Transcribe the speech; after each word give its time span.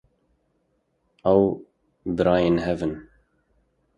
Ew 1.33 1.41
birayên 2.15 2.57
hev 2.65 2.79
in 2.87 2.93